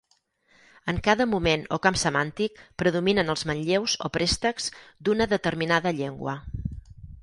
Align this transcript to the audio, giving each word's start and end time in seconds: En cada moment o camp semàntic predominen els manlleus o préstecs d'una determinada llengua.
En 0.93 0.99
cada 1.07 1.27
moment 1.33 1.65
o 1.77 1.79
camp 1.83 1.99
semàntic 2.05 2.57
predominen 2.83 3.31
els 3.37 3.47
manlleus 3.53 3.97
o 4.09 4.13
préstecs 4.19 4.75
d'una 5.07 5.33
determinada 5.39 5.99
llengua. 6.01 6.41